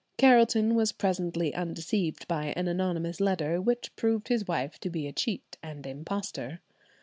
[0.17, 5.13] Carelton was presently undeceived by an anonymous letter, which proved his wife to be a
[5.13, 6.59] cheat and impostor.